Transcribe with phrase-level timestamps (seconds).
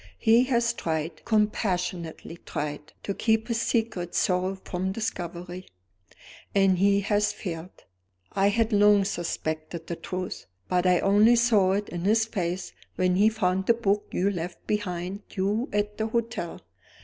[0.17, 5.67] He has tried, compassionately tried, to keep his secret sorrow from discovery,
[6.55, 7.83] and he has failed.
[8.31, 13.15] I had long suspected the truth; but I only saw it in his face when
[13.17, 16.61] he found the book you left behind you at the hotel.